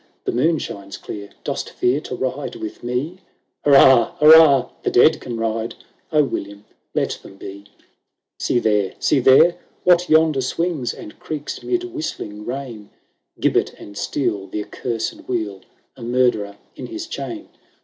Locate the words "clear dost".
0.97-1.69